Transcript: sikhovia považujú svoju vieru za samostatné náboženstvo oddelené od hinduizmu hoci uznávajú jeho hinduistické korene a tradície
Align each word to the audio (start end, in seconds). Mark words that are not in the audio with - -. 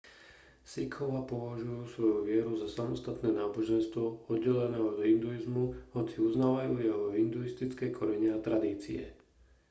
sikhovia 0.73 1.21
považujú 1.33 1.81
svoju 1.93 2.17
vieru 2.29 2.53
za 2.61 2.65
samostatné 2.77 3.29
náboženstvo 3.41 4.03
oddelené 4.33 4.77
od 4.89 4.95
hinduizmu 5.07 5.65
hoci 5.95 6.15
uznávajú 6.27 6.73
jeho 6.87 7.05
hinduistické 7.17 7.85
korene 7.97 8.29
a 8.33 8.41
tradície 8.47 9.01